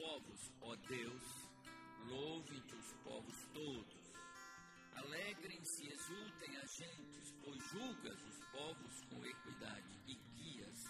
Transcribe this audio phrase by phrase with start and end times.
[0.00, 1.22] Povos, ó Deus,
[2.08, 4.14] louvem-te os povos todos.
[4.94, 10.84] Alegrem-se e exultem as gentes, pois julgas os povos com equidade e guias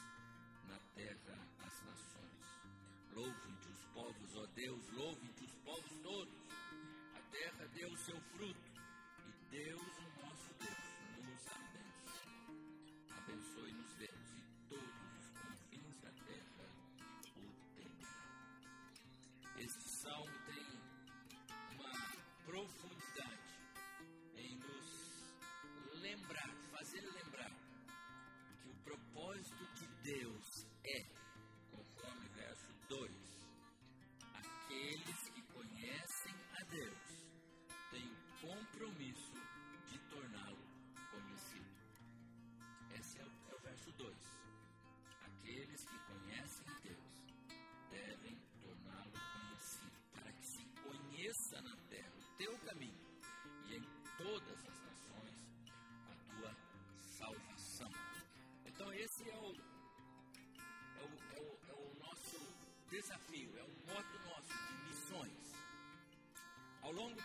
[0.68, 2.46] na terra as nações.
[3.12, 5.29] Louvem-te os povos, ó Deus, louvem-te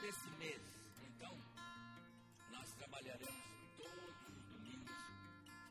[0.06, 0.62] desse mês,
[1.02, 1.36] então,
[2.52, 3.44] nós trabalharemos
[3.76, 4.92] todos os domingos,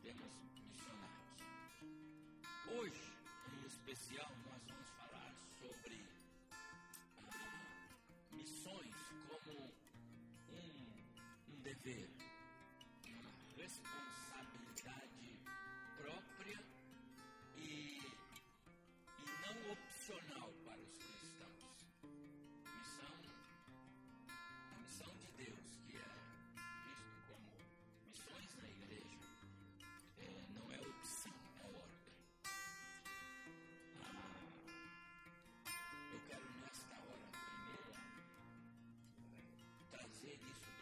[0.02, 1.38] temos missionários.
[2.66, 3.12] Hoje,
[3.52, 6.04] em especial, nós vamos falar sobre
[6.50, 7.88] ah,
[8.32, 8.96] missões
[9.28, 9.72] como
[10.50, 12.10] um, um dever,
[13.06, 14.03] uma responsabilidade
[40.38, 40.73] disso.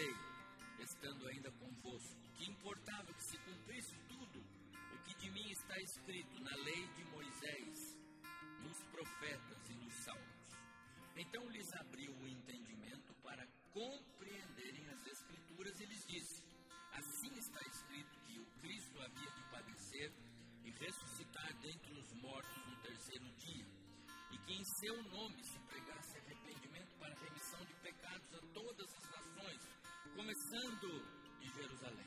[0.00, 0.16] Lei,
[0.80, 4.40] estando ainda convosco, que importava que se cumprisse tudo
[4.94, 7.98] o que de mim está escrito na lei de Moisés,
[8.62, 10.40] nos profetas e nos salmos.
[11.16, 16.42] Então lhes abriu o entendimento para compreenderem as Escrituras e lhes disse:
[16.92, 20.10] Assim está escrito que o Cristo havia de padecer
[20.64, 23.66] e ressuscitar dentre os mortos no terceiro dia,
[24.32, 25.44] e que em seu nome
[30.30, 30.88] começando
[31.40, 32.06] de Jerusalém.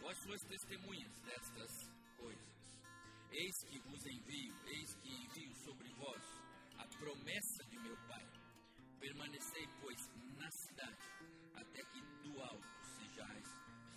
[0.00, 1.70] Vós sois testemunhas destas
[2.16, 2.82] coisas.
[3.30, 6.24] Eis que vos envio, eis que envio sobre vós
[6.78, 8.26] a promessa de meu Pai.
[8.98, 11.06] Permanecei, pois, na cidade,
[11.54, 12.66] até que do alto
[12.98, 13.46] sejais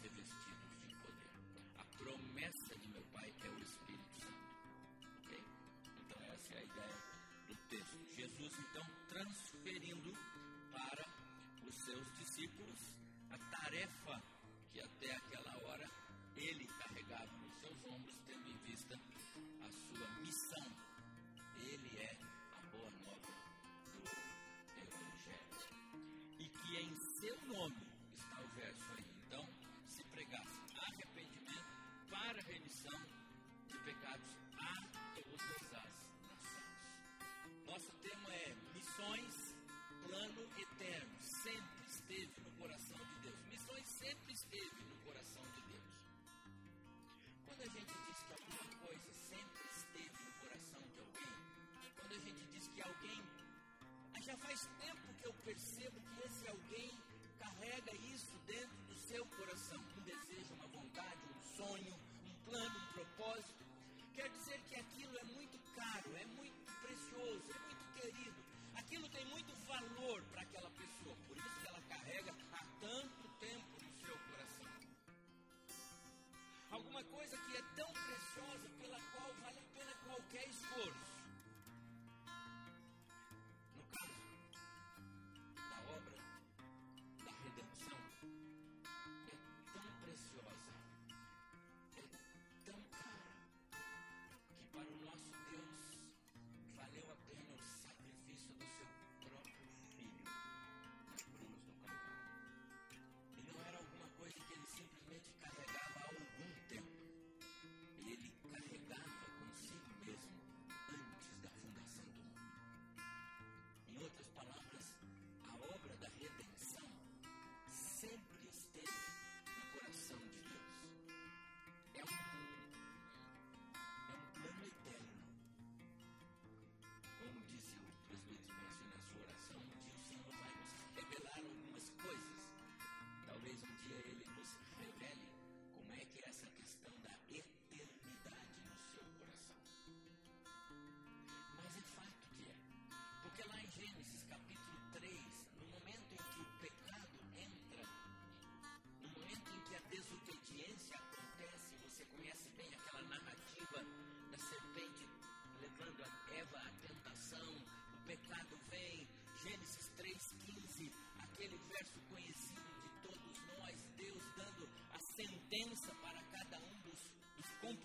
[0.04, 1.34] revestidos de poder.
[1.80, 4.46] A promessa de meu Pai é o Espírito Santo.
[5.24, 5.44] Ok?
[6.04, 7.02] Então, essa é a ideia
[7.48, 8.14] do texto.
[8.14, 10.14] Jesus, então, transferindo
[10.72, 11.08] para
[11.68, 12.95] os seus discípulos
[13.52, 14.05] tarefa
[54.26, 56.92] Já faz tempo que eu percebo que esse alguém
[57.38, 59.80] carrega isso dentro do seu coração.
[59.96, 61.94] Um desejo, uma vontade, um sonho,
[62.26, 63.64] um plano, um propósito.
[64.16, 64.45] Quer dizer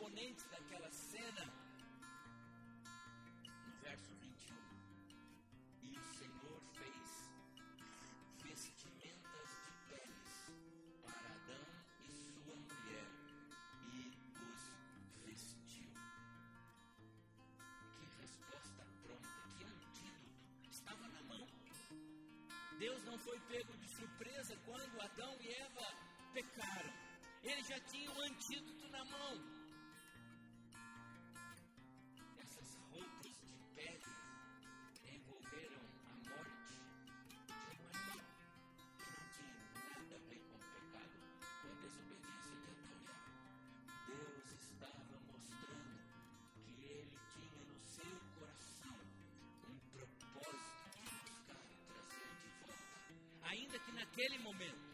[0.00, 1.44] componentes daquela cena.
[3.66, 4.56] No verso 21,
[5.82, 7.30] e o Senhor fez
[8.42, 10.52] vestimentas de peles
[11.04, 11.66] para Adão
[12.00, 13.08] e sua mulher
[13.92, 14.60] e os
[15.26, 15.92] vestiu.
[17.98, 19.28] Que resposta pronta,
[20.62, 21.46] que estava na mão.
[22.78, 25.94] Deus não foi pego de surpresa quando Adão e Eva
[26.32, 26.92] pecaram.
[27.42, 29.49] Ele já tinha o antídoto na mão.
[54.20, 54.89] Naquele momento,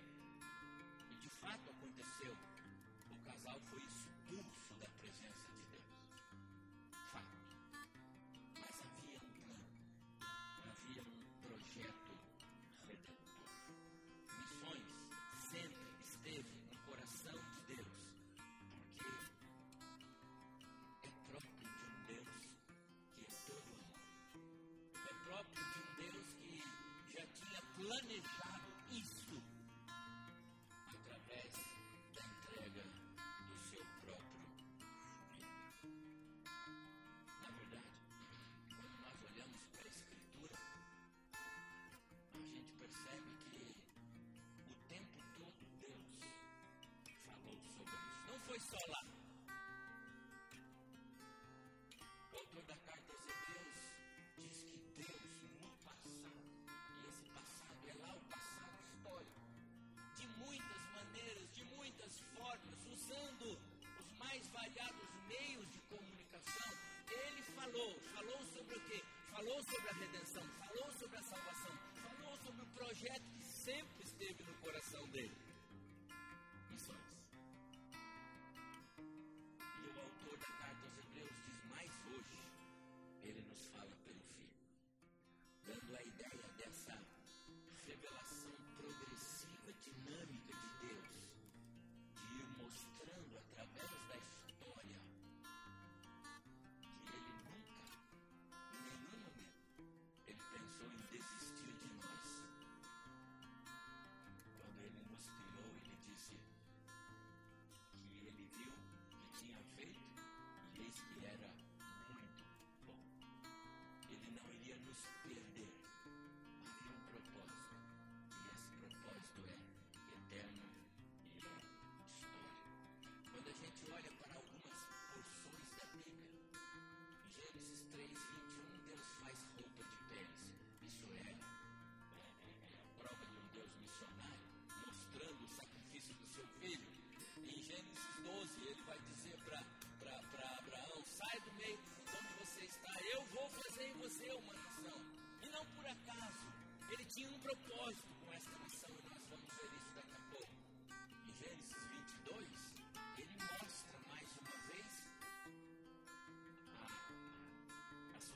[69.70, 73.35] sobre a redenção, falou sobre a salvação, falou sobre o projeto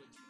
[0.01, 0.30] Switch.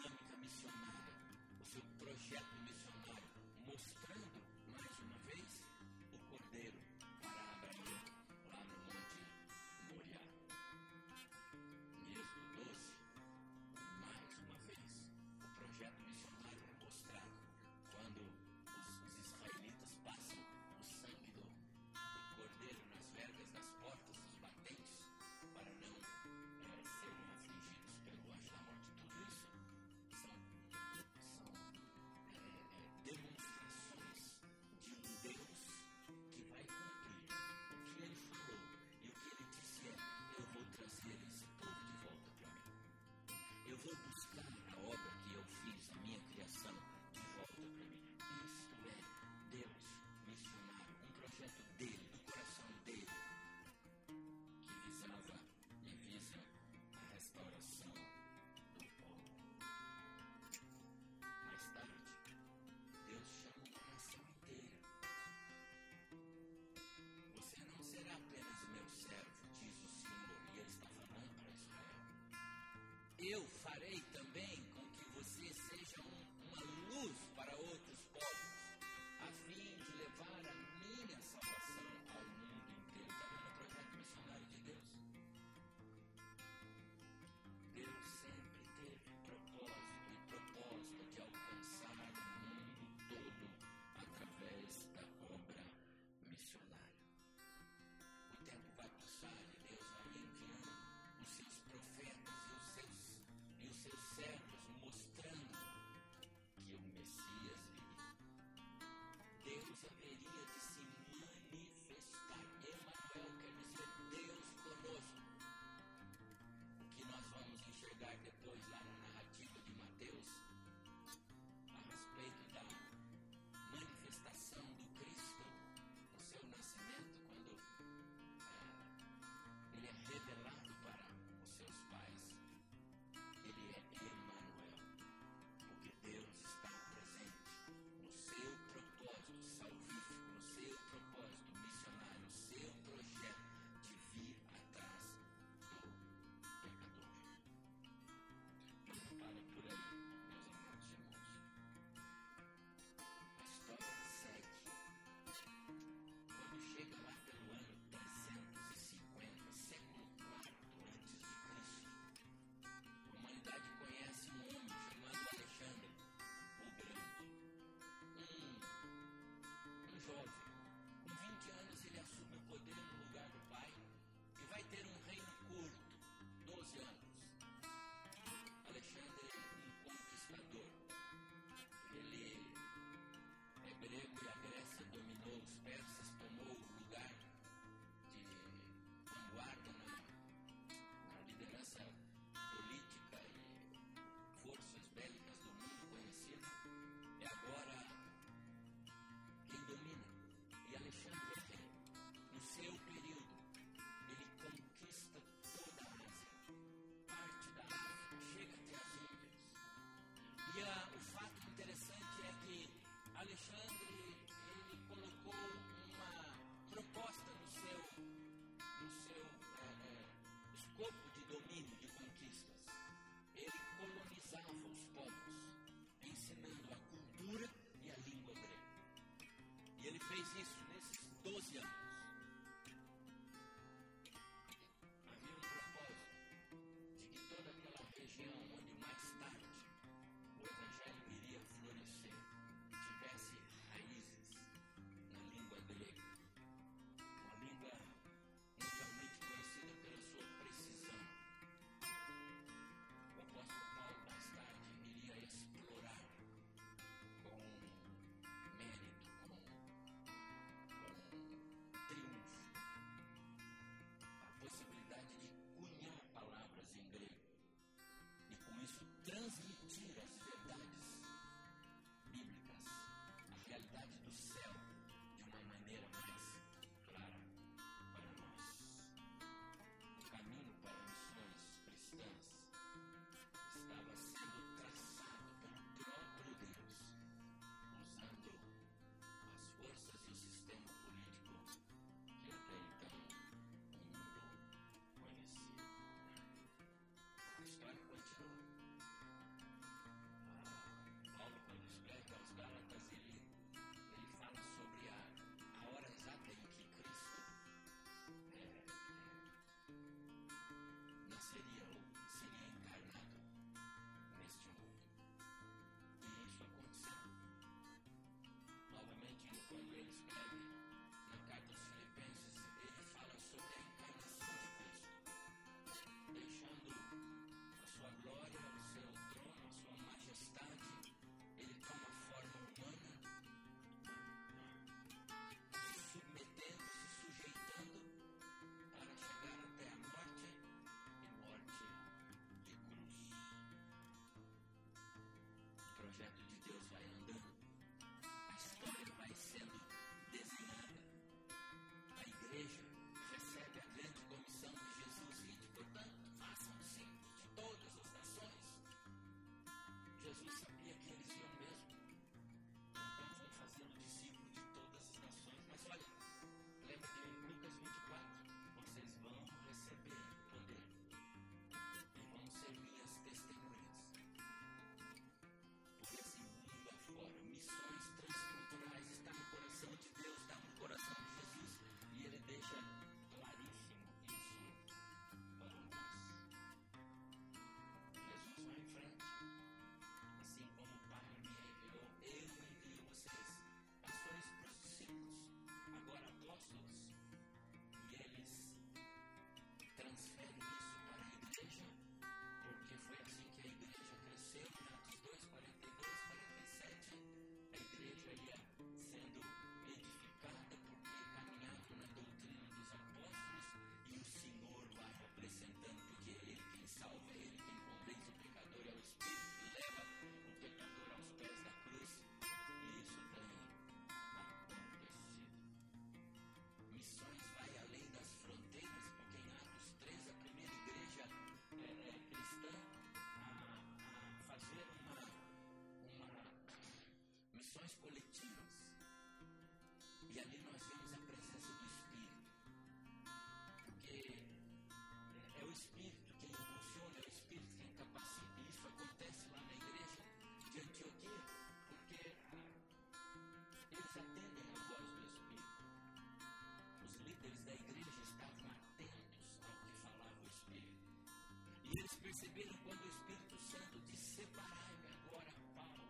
[461.70, 465.86] E eles perceberam quando o Espírito Santo disse: Separai-me agora, Paulo,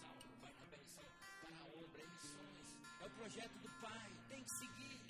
[0.00, 2.76] Saulo, Barnabé e Saulo, para a obra, missões.
[3.00, 5.03] É o projeto do Pai, tem que seguir.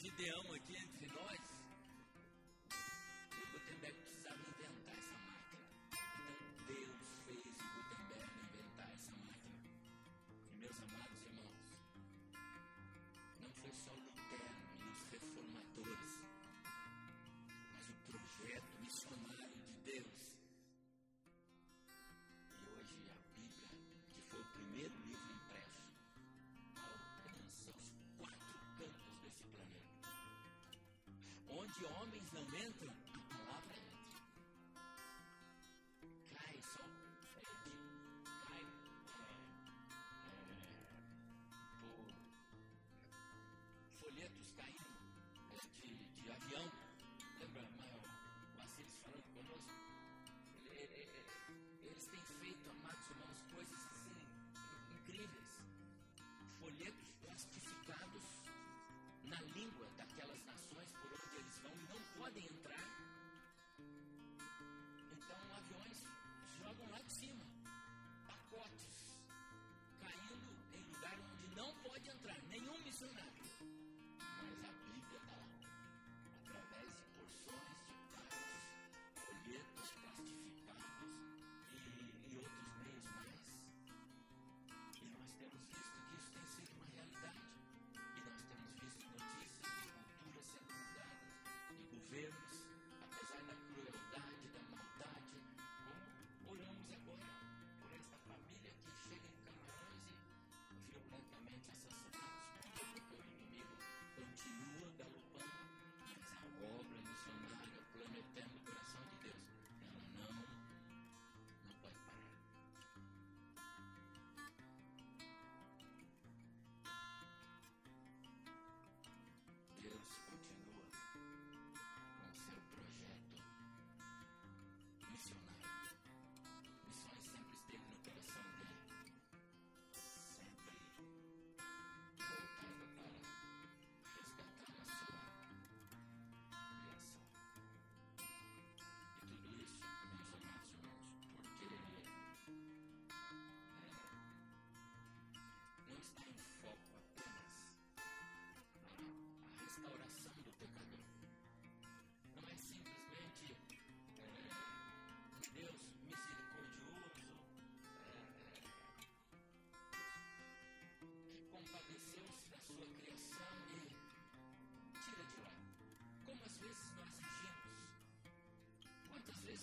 [0.00, 0.78] Gideão aqui,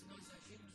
[0.06, 0.74] nós agimos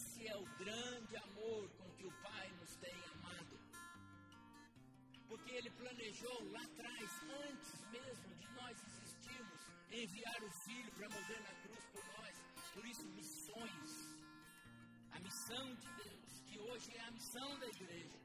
[0.00, 3.56] Esse é o grande amor com que o Pai nos tem amado.
[5.28, 7.10] Porque Ele planejou lá atrás,
[7.46, 9.60] antes mesmo de nós existirmos,
[9.90, 12.34] enviar o Filho para morrer na cruz por nós.
[12.72, 13.90] Por isso, missões.
[15.12, 18.20] A missão de Deus, que hoje é a missão da igreja,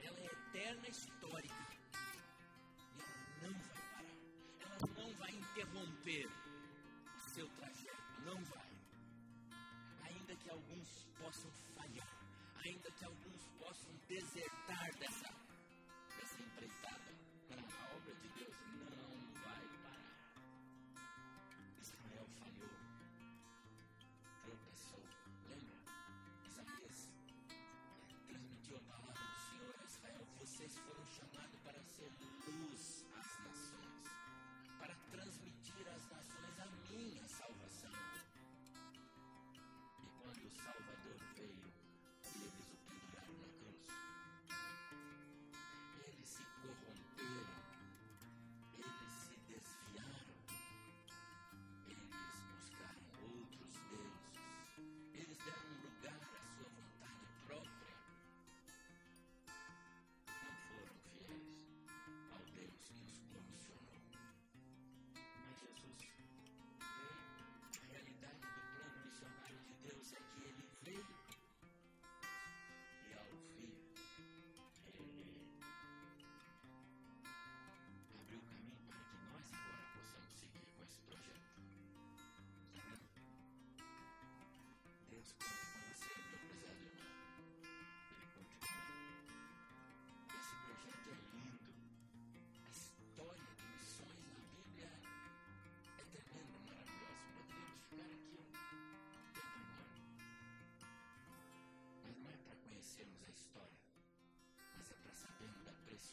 [0.00, 1.66] ela é eterna e histórica.
[2.94, 4.16] E ela não vai parar.
[4.60, 6.30] Ela não vai interromper
[11.30, 12.08] possam falhar,
[12.64, 15.29] ainda que alguns possam desertar dessa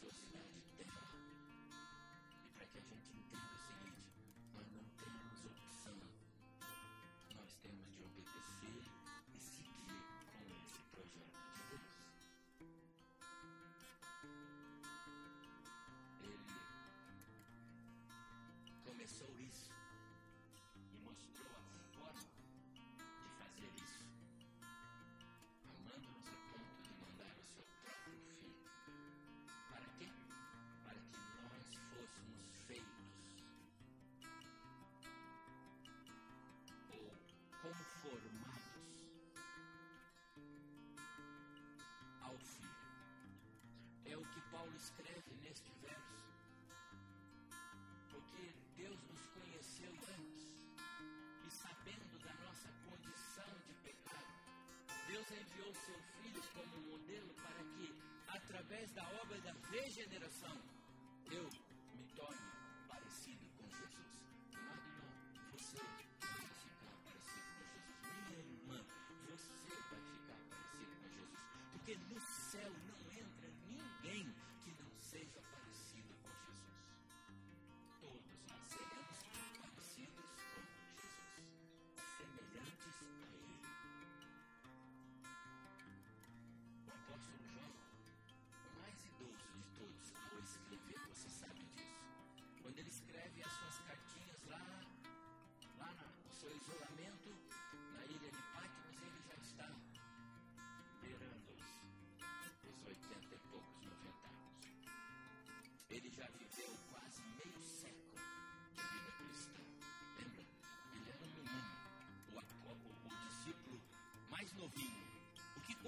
[0.02, 0.47] Jesus.
[44.78, 46.24] Escreve neste verso.
[48.10, 50.44] Porque Deus nos conheceu antes
[51.44, 54.32] e sabendo da nossa condição de pecado,
[55.08, 57.92] Deus enviou seu Filho como modelo para que,
[58.28, 60.56] através da obra da regeneração,
[61.32, 61.50] eu
[61.96, 62.52] me torne
[62.86, 64.22] parecido com Jesus.
[64.54, 65.10] Amado irmão,
[65.52, 66.06] você vai
[66.62, 67.98] ficar parecido com Jesus.
[68.14, 68.84] Minha irmã,
[69.26, 71.38] você vai ficar parecido com Jesus.
[71.72, 73.07] Porque no céu não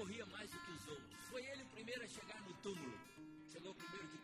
[0.01, 1.21] corria mais do que os outros.
[1.29, 2.99] Foi ele o primeiro a chegar no túmulo.
[3.53, 4.20] Chegou primeiro que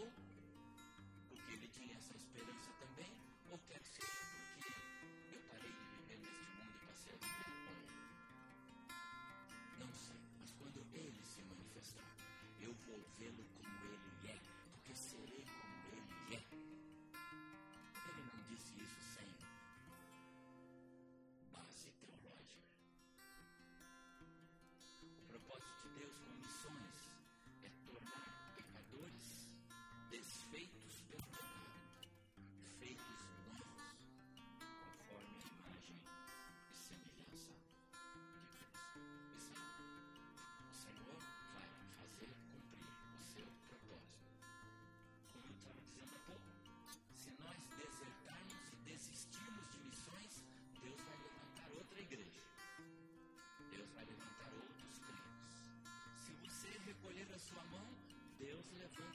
[0.00, 0.10] arrebatou,
[1.28, 3.12] porque ele tinha essa esperança também,
[3.50, 4.08] ou quer seja
[4.54, 4.72] porque
[5.34, 7.74] eu parei de viver neste mundo e passei a viver com.
[9.78, 12.16] Não sei, mas quando ele se manifestar,
[12.60, 14.38] eu vou vê-lo como ele é,
[14.72, 16.42] porque serei como ele é.
[18.08, 19.28] Ele não disse isso sem
[21.52, 22.78] base teológica.
[25.18, 26.99] O propósito de Deus com missões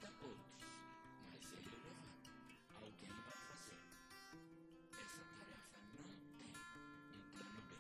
[0.06, 0.38] Outros.
[1.26, 2.30] Mas Ele levanta.
[2.76, 3.80] Alguém vai fazer.
[5.04, 6.54] Essa tarefa não tem
[7.14, 7.76] um plano B.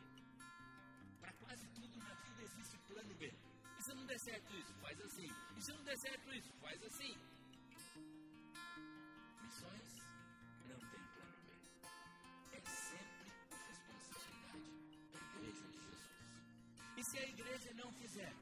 [1.21, 3.33] Para quase tudo na vida existe plano B.
[3.77, 5.29] E se não der certo isso, faz assim.
[5.55, 7.15] E se não der certo isso, faz assim.
[9.43, 9.89] Missões
[10.67, 11.51] não tem plano B.
[12.53, 13.31] É sempre
[13.67, 14.71] responsabilidade
[15.13, 16.09] da igreja de Jesus.
[16.97, 18.33] E se a igreja não fizer,